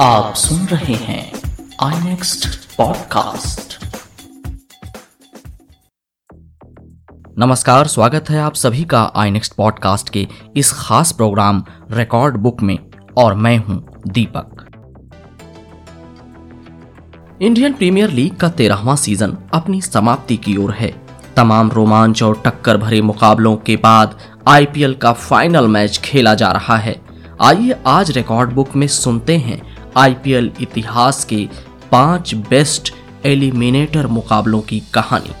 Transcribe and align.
आप 0.00 0.34
सुन 0.34 0.66
रहे 0.66 0.94
हैं 0.94 1.32
आई 1.82 2.08
नेक्स्ट 2.08 2.46
पॉडकास्ट 2.76 3.84
नमस्कार, 7.38 7.86
स्वागत 7.86 8.30
है 8.30 8.40
आप 8.40 8.54
सभी 8.54 8.84
का 8.84 9.12
आई 9.16 9.30
नेक्स्ट 9.30 9.52
पॉडकास्ट 9.52 10.08
के 10.08 10.28
इस 10.56 10.72
खास 10.72 11.12
प्रोग्राम 11.12 11.64
रिकॉर्ड 11.90 12.36
बुक 12.36 12.62
में, 12.62 12.78
और 13.18 13.34
मैं 13.34 13.56
हूँ 13.56 14.02
दीपक। 14.08 14.66
इंडियन 17.42 17.72
प्रीमियर 17.72 18.10
लीग 18.10 18.36
का 18.36 18.48
तेरहवा 18.48 18.96
सीज़न 18.96 19.36
अपनी 19.54 19.80
समाप्ति 19.80 20.36
की 20.36 20.56
ओर 20.56 20.72
है। 20.72 21.06
तमाम 21.36 21.70
रोमांच 21.70 22.22
और 22.22 22.42
टक्कर 22.44 22.76
भरे 22.76 23.00
मुकाबलों 23.00 23.56
के 23.56 23.76
बाद 23.76 24.18
आईपीएल 24.48 24.94
का 24.94 25.12
फाइनल 25.12 25.68
मैच 25.68 25.98
खेला 25.98 26.34
जा 26.34 26.52
रहा 26.52 26.76
है। 26.76 27.03
आइए 27.40 27.76
आज 27.86 28.10
रिकॉर्ड 28.10 28.50
बुक 28.50 28.74
में 28.76 28.86
सुनते 28.86 29.36
हैं 29.36 29.60
आईपीएल 29.96 30.50
इतिहास 30.60 31.24
के 31.24 31.48
पाँच 31.92 32.34
बेस्ट 32.34 32.92
एलिमिनेटर 33.24 34.06
मुकाबलों 34.06 34.60
की 34.60 34.82
कहानी। 34.94 35.32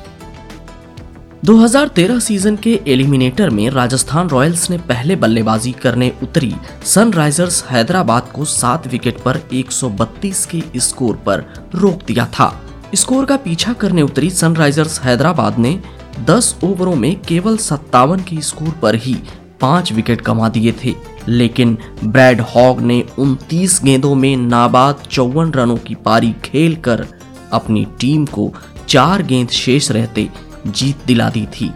2013 1.44 2.20
सीज़न 2.20 2.56
के 2.56 2.80
एलिमिनेटर 2.88 3.50
में 3.50 3.70
राजस्थान 3.70 4.28
रॉयल्स 4.28 4.70
ने 4.70 4.78
पहले 4.78 5.16
बल्लेबाजी 5.16 5.72
करने 5.72 6.12
उतरी। 6.22 6.54
सनराइजर्स 6.84 7.64
हैदराबाद 7.64 8.32
को 8.34 8.44
सात 8.44 8.86
विकेट 8.86 9.20
पर 9.20 9.40
132 9.52 10.44
के 10.46 10.62
स्कोर 10.80 11.16
पर 11.16 11.44
रोक 11.74 12.04
दिया 12.06 12.26
था। 12.26 12.52
स्कोर 12.94 13.24
का 13.24 13.36
पीछा 13.36 13.72
करने 13.72 14.02
उतरी 14.02 14.30
सनराइजर्स 14.30 15.00
हैदराबाद 15.00 15.58
ने 15.58 15.80
10 16.20 16.54
ओवरों 16.64 16.94
में 16.94 17.20
केवल 17.20 17.56
सत्तावन 17.56 18.20
के 18.20 18.40
स्कोर 18.40 18.78
पर 18.82 18.94
ही 18.94 19.16
पाँच 19.64 19.92
विकेट 19.92 20.22
गंवा 20.22 20.48
दिए 20.48 20.72
थे, 20.84 20.94
लेकिन 21.28 21.76
ब्रैड 22.04 22.40
हॉग 22.46 22.80
ने 22.80 23.02
29 23.18 23.80
गेंदों 23.84 24.14
में 24.14 24.36
नाबाद 24.36 25.02
चौवन 25.10 25.52
रनों 25.52 25.76
की 25.76 25.94
पारी 26.04 26.32
खेलकर 26.44 27.06
अपनी 27.52 27.86
टीम 28.00 28.26
को 28.26 28.52
चार 28.88 29.22
गेंद 29.22 29.48
शेष 29.50 29.90
रहते 29.90 30.28
जीत 30.66 31.06
दिला 31.06 31.28
दी 31.30 31.46
थी। 31.54 31.70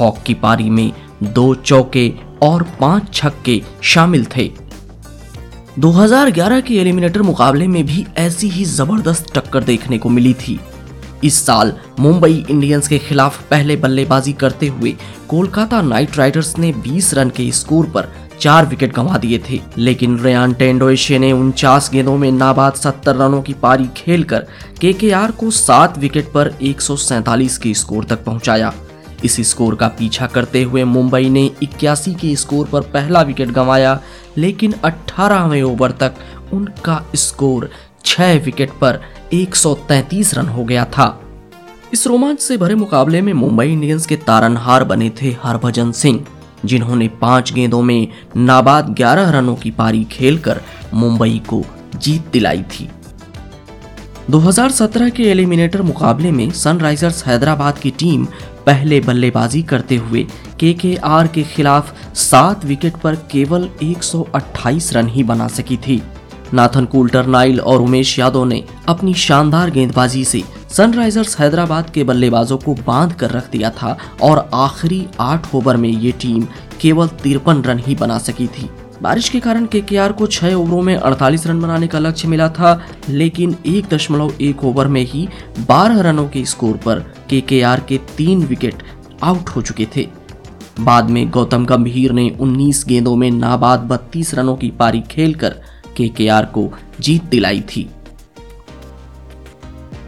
हॉक 0.00 0.18
की 0.22 0.34
पारी 0.34 0.68
में 0.70 0.92
दो 1.24 1.54
चौके 1.54 2.12
और 2.42 2.62
पाँच 2.80 3.14
छक्के 3.14 3.60
शामिल 3.82 4.26
थे। 4.36 4.50
2011 5.78 6.60
के 6.60 6.74
एलिमिनेटर 6.74 7.22
मुकाबले 7.22 7.66
में 7.68 7.84
भी 7.86 8.04
ऐसी 8.18 8.48
ही 8.48 8.64
ज़बरदस्त 8.64 9.32
टक्कर 9.34 9.64
देखने 9.64 9.98
को 9.98 10.08
मिली 10.08 10.34
थी। 10.34 10.58
इस 11.24 11.46
साल 11.46 11.72
मुंबई 12.00 12.44
इंडियंस 12.50 12.88
के 12.88 12.98
खिलाफ 12.98 13.40
पहले 13.50 13.76
बल्लेबाजी 13.76 14.32
करते 14.32 14.66
हुए 14.66 14.94
कोलकाता 15.28 15.82
नाइट 15.82 16.16
राइडर्स 16.18 16.58
ने 16.58 16.72
20 16.86 17.12
रन 17.14 17.30
के 17.30 17.50
स्कोर 17.52 17.86
पर 17.86 18.08
चार 18.40 18.66
विकेट 18.66 18.92
गंवा 18.92 19.18
दिए 19.18 19.38
थे। 19.50 19.60
लेकिन 19.78 20.18
रेयान 20.18 20.52
टेंडोइशे 20.52 21.18
ने 21.18 21.32
उनचास 21.32 21.90
गेंदों 21.92 22.16
में 22.18 22.30
नाबाद 22.32 22.72
70 22.72 23.16
रनों 23.16 23.42
की 23.42 23.52
पारी 23.52 23.86
खेलकर 23.96 24.46
केकेआर 24.80 25.30
को 25.30 25.50
सात 25.50 25.98
विकेट 25.98 26.32
पर 26.32 26.54
एक 26.62 26.80
के 27.62 27.74
स्कोर 27.74 28.04
तक 28.04 28.24
पहुँचाया। 28.24 28.72
इस 29.24 29.40
स्कोर 29.40 29.74
का 29.74 29.88
पीछा 29.88 30.26
करते 30.26 30.62
हुए 30.62 30.84
मुंबई 30.84 31.28
ने 31.28 31.50
इक्यासी 31.62 32.14
के 32.14 32.34
स्कोर 32.36 32.66
पर 32.66 32.80
पहला 32.80 33.22
विकेट 33.22 33.48
गंवाया, 33.48 34.00
लेकिन 34.36 34.74
18वें 34.84 35.62
ओवर 35.62 35.90
तक 35.90 36.14
उनका 36.52 37.04
स्कोर 37.14 37.70
6 38.04 38.44
विकेट 38.44 38.70
पर 38.70 39.00
133 39.32 40.34
रन 40.34 40.48
हो 40.48 40.64
गया 40.64 40.84
था। 40.84 41.20
इस 41.92 42.06
रोमांच 42.06 42.40
से 42.40 42.56
भरे 42.56 42.74
मुकाबले 42.74 43.22
में 43.22 43.32
मुंबई 43.32 43.66
इंडियंस 43.66 44.06
के 44.06 44.16
तारनहार 44.16 44.84
बने 44.84 45.10
थे 45.22 45.36
हरभजन 45.42 45.92
सिंह, 45.92 46.26
जिन्होंने 46.64 47.08
पाँच 47.08 47.52
गेंदों 47.52 47.82
में 47.82 48.08
नाबाद 48.36 48.94
11 48.98 49.30
रनों 49.30 49.54
की 49.54 49.70
पारी 49.70 50.04
खेलकर 50.04 50.60
मुंबई 50.94 51.42
को 51.48 51.64
जीत 51.96 52.26
दिलाई 52.32 52.62
थी। 52.62 52.88
2017 54.30 55.10
के 55.10 55.22
एलिमिनेटर 55.22 55.82
मुकाबले 55.82 56.30
में 56.30 56.50
सनराइजर्स 56.50 57.26
हैदराबाद 57.26 57.78
की 57.78 57.90
टीम 57.90 58.24
पहले 58.66 59.00
बल्लेबाजी 59.00 59.62
करते 59.62 59.96
हुए 59.96 60.26
के 60.60 60.72
के 60.72 60.96
आर 60.96 61.26
के 61.26 61.42
खिलाफ 61.42 62.14
सात 62.14 62.64
विकेट 62.64 62.96
पर 62.96 63.14
केवल 63.14 63.68
128 63.82 64.92
रन 64.92 65.08
ही 65.08 65.22
बना 65.22 65.48
सकी 65.48 65.76
थी। 65.76 66.02
नाथन 66.54 66.84
कूल्टर, 66.84 67.26
नाइल 67.26 67.60
और 67.60 67.82
उमेश 67.82 68.18
यादव 68.18 68.44
ने 68.44 68.62
अपनी 68.88 69.14
शानदार 69.14 69.70
गेंदबाजी 69.70 70.24
से 70.24 70.42
सनराइजर्स 70.68 71.38
हैदराबाद 71.38 71.90
के 71.90 72.04
बल्लेबाजों 72.04 72.58
को 72.58 72.74
बाँध 72.86 73.12
कर 73.12 73.30
रख 73.30 73.50
दिया 73.50 73.70
था 73.70 73.96
और 74.22 74.48
आखिरी 74.54 75.06
आठ 75.20 75.54
ओवर 75.54 75.76
में 75.76 75.88
ये 75.88 76.12
टीम 76.12 76.46
केवल 76.80 77.08
तिरपन 77.22 77.62
रन 77.62 77.78
ही 77.78 77.94
बना 77.94 78.18
सकी 78.18 78.46
थी। 78.46 78.68
बारिश 79.02 79.28
के 79.28 79.40
कारण 79.40 79.66
केकेआर 79.66 80.12
को 80.12 80.26
छह 80.26 80.54
ओवरों 80.54 80.82
में 80.82 80.96
48 80.96 81.46
रन 81.46 81.60
बनाने 81.60 81.86
का 81.86 81.98
लक्ष्य 81.98 82.28
मिला 82.28 82.48
था, 82.48 82.80
लेकिन 83.08 83.56
एक 83.66 83.88
दशमलव 83.88 84.32
एक 84.40 84.64
ओवर 84.64 84.86
में 84.86 85.02
ही 85.02 85.28
12 85.68 86.00
रनों 86.00 86.28
के 86.28 86.44
स्कोर 86.44 86.76
पर 86.76 87.00
केकेआर 87.30 87.80
के 87.80 87.98
तीन 88.16 88.44
विकेट 88.44 88.82
आउट 89.22 89.48
हो 89.48 89.62
चुके 89.62 89.86
थे। 89.96 90.08
बाद 90.80 91.10
में 91.10 91.30
गौतम 91.30 91.64
गंभीर 91.64 92.12
ने 92.12 92.30
19 92.40 92.84
गेंदों 92.88 93.16
में 93.16 93.30
नाबाद 93.30 93.80
32 93.88 94.34
रनों 94.34 94.56
की 94.56 94.70
पारी 94.70 95.00
खेलकर 95.00 95.60
केकेआर 95.96 96.44
को 96.44 96.72
जीत 97.00 97.24
दिलाई 97.24 97.60
थी। 97.60 97.88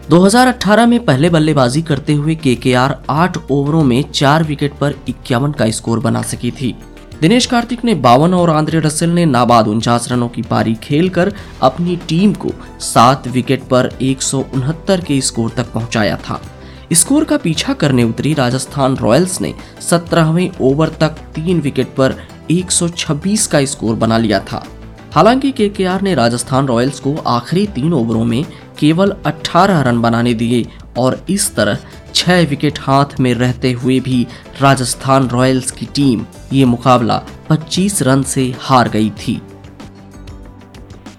2018 0.09 0.85
में 0.85 1.05
पहले 1.05 1.29
बल्लेबाजी 1.29 1.81
करते 1.81 2.13
हुए 2.13 2.35
केकेआर 2.35 2.97
8 3.09 3.37
ओवरों 3.51 3.83
में 3.83 4.01
चार 4.11 4.43
विकेट 4.43 4.73
पर 4.73 4.95
इक्यावन 5.09 5.51
का 5.51 5.69
स्कोर 5.69 5.99
बना 5.99 6.21
सकी 6.21 6.51
थी। 6.51 6.75
दिनेश 7.21 7.45
कार्तिक 7.45 7.85
ने 7.85 7.93
बावन 7.95 8.33
और 8.33 8.49
आंद्रे 8.49 8.79
रसेल 8.79 9.09
ने 9.09 9.25
नाबाद 9.25 9.67
उनचास 9.67 10.11
रनों 10.11 10.27
की 10.29 10.41
पारी 10.41 10.73
खेलकर 10.75 11.33
अपनी 11.61 11.95
टीम 11.95 12.33
को 12.33 12.49
सात 12.79 13.27
विकेट 13.27 13.63
पर 13.63 13.89
एक 14.01 14.21
सौ 14.21 14.43
उनहत्तर 14.53 15.01
के 15.01 15.21
स्कोर 15.21 15.49
तक 15.49 15.71
पहुँचाया 15.73 16.17
था। 16.17 16.41
स्कोर 16.93 17.23
का 17.23 17.37
पीछा 17.37 17.73
करने 17.73 18.03
उतरी 18.03 18.33
राजस्थान 18.33 18.97
रॉयल्स 18.97 19.41
ने 19.41 19.53
सत्रहवें 19.81 20.49
ओवर 20.61 20.89
तक 20.89 21.09
तीन 21.09 21.61
विकेट 21.61 21.95
पर 21.95 22.15
126 22.51 23.47
का 23.47 23.65
स्कोर 23.65 23.95
बना 23.95 24.17
लिया 24.17 24.39
था। 24.39 24.65
हालाँकि 25.15 25.51
केकेआर 25.51 26.01
ने 26.01 26.15
राजस्थान 26.15 26.67
रॉयल्स 26.67 26.99
को 26.99 27.15
आखिरी 27.17 27.67
तीन 27.67 27.93
ओवरों 27.93 28.25
में 28.25 28.45
केवल 28.79 29.15
18 29.25 29.81
रन 29.81 30.01
बनाने 30.01 30.33
दिए 30.33 30.65
और 30.97 31.25
इस 31.29 31.55
तरह 31.55 31.77
छह 32.15 32.41
विकेट 32.41 32.79
हाथ 32.79 33.19
में 33.19 33.33
रहते 33.33 33.71
हुए 33.71 33.99
भी 33.99 34.27
राजस्थान 34.61 35.27
रॉयल्स 35.27 35.71
की 35.71 35.85
टीम 35.85 36.25
ये 36.53 36.65
मुकाबला 36.65 37.21
25 37.51 38.01
रन 38.01 38.23
से 38.23 38.55
हार 38.59 38.89
गई 38.89 39.09
थी। 39.09 39.41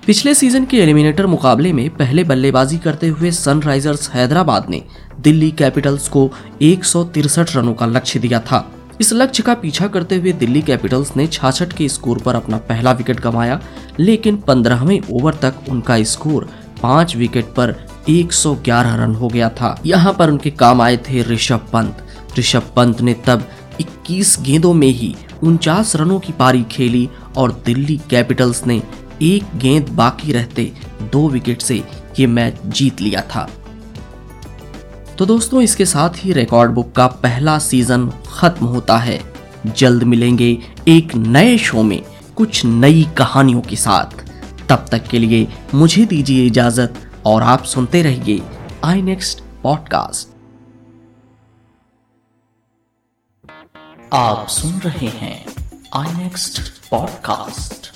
पिछले 0.06 0.34
सीज़न 0.34 0.64
के 0.64 0.76
एलिमिनेटर 0.76 1.26
मुकाबले 1.26 1.72
में 1.72 1.90
पहले 1.90 2.24
बल्लेबाजी 2.24 2.78
करते 2.78 3.08
हुए 3.08 3.30
सनराइजर्स 3.30 4.10
हैदराबाद 4.10 4.70
ने 4.70 4.82
दिल्ली 5.20 5.50
कैपिटल्स 5.50 6.08
को 6.08 6.30
एक 6.62 6.84
रनों 7.56 7.74
का 7.74 7.86
लक्ष्य 7.86 8.18
दिया 8.18 8.40
था। 8.40 8.72
इस 9.00 9.12
लक्ष्य 9.12 9.42
का 9.42 9.54
पीछा 9.54 9.86
करते 9.86 10.16
हुए 10.16 10.32
दिल्ली 10.32 10.62
कैपिटल्स 10.62 11.16
ने 11.16 11.26
छाछठ 11.26 11.72
के 11.72 11.88
स्कोर 11.88 12.18
पर 12.18 12.34
अपना 12.34 12.56
पहला 12.58 12.92
विकेट 12.92 13.20
गंवाया, 13.20 13.60
लेकिन 14.00 14.36
पंद्रहवें 14.36 15.00
ओवर 15.10 15.34
तक 15.34 15.54
उनका 15.68 16.02
स्कोर 16.02 16.48
पाँच 16.82 17.16
विकेट 17.16 17.44
पर 17.44 17.74
111 18.08 18.96
रन 18.96 19.14
हो 19.14 19.28
गया 19.28 19.48
था। 19.48 19.80
यहाँ 19.86 20.12
पर 20.12 20.30
उनके 20.30 20.50
काम 20.50 20.80
आए 20.80 20.96
थे 20.96 21.22
ऋषभ 21.22 21.68
पंत। 21.72 22.02
ऋषभ 22.38 22.72
पंत 22.76 23.00
ने 23.00 23.14
तब 23.26 23.44
21 23.80 24.36
गेंदों 24.40 24.72
में 24.74 24.88
ही 24.88 25.14
उनचास 25.42 25.96
रनों 25.96 26.18
की 26.20 26.32
पारी 26.32 26.62
खेली 26.62 27.08
और 27.36 27.52
दिल्ली 27.66 28.00
कैपिटल्स 28.10 28.66
ने 28.66 28.82
एक 29.22 29.56
गेंद 29.56 29.88
बाकी 29.88 30.32
रहते 30.32 30.72
दो 31.02 31.28
विकेट 31.28 31.62
से 31.62 31.82
ये 32.18 32.26
मैच 32.26 32.60
जीत 32.66 33.00
लिया 33.00 33.20
था। 33.20 33.48
तो 35.18 35.26
दोस्तों, 35.26 35.60
इसके 35.62 35.84
साथ 35.86 36.10
ही 36.16 36.32
रिकॉर्ड 36.32 36.70
बुक 36.70 36.92
का 36.92 37.06
पहला 37.06 37.58
सीज़न 37.58 38.10
खत्म 38.26 38.66
होता 38.66 38.96
है। 38.96 39.20
जल्द 39.66 40.02
मिलेंगे 40.02 40.58
एक 40.88 41.14
नए 41.14 41.56
शो 41.58 41.82
में 41.82 42.02
कुछ 42.36 42.64
नई 42.64 43.02
कहानियों 43.18 43.60
के 43.60 43.76
साथ। 43.76 44.24
तब 44.68 44.86
तक 44.92 45.06
के 45.06 45.18
लिए 45.18 45.46
मुझे 45.74 46.04
दीजिए 46.06 46.46
इजाज़त 46.46 47.00
और 47.26 47.42
आप 47.42 47.64
सुनते 47.64 48.02
रहिए 48.02 48.42
आई 48.84 49.02
नेक्स्ट 49.02 49.40
पॉडकास्ट 49.62 50.34
आप 54.12 54.46
सुन 54.48 54.72
रहे 54.72 55.08
हैं 55.08 55.44
आई 55.94 56.12
नेक्स्ट 56.12 56.60
पॉडकास्ट 56.90 57.95